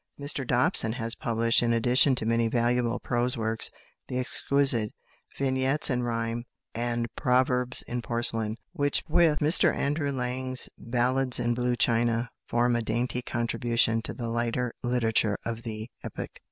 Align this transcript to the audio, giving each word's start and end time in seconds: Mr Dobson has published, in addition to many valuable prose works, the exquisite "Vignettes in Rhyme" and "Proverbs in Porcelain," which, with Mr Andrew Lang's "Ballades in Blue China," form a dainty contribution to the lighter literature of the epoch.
Mr 0.19 0.47
Dobson 0.47 0.93
has 0.93 1.13
published, 1.13 1.61
in 1.61 1.73
addition 1.73 2.15
to 2.15 2.25
many 2.25 2.47
valuable 2.47 2.99
prose 2.99 3.37
works, 3.37 3.69
the 4.07 4.17
exquisite 4.17 4.95
"Vignettes 5.37 5.91
in 5.91 6.01
Rhyme" 6.01 6.45
and 6.73 7.07
"Proverbs 7.15 7.83
in 7.83 8.01
Porcelain," 8.01 8.57
which, 8.71 9.03
with 9.07 9.37
Mr 9.37 9.71
Andrew 9.71 10.11
Lang's 10.11 10.69
"Ballades 10.75 11.39
in 11.39 11.53
Blue 11.53 11.75
China," 11.75 12.31
form 12.47 12.75
a 12.75 12.81
dainty 12.81 13.21
contribution 13.21 14.01
to 14.01 14.13
the 14.15 14.27
lighter 14.29 14.73
literature 14.81 15.37
of 15.45 15.61
the 15.61 15.91
epoch. 16.03 16.31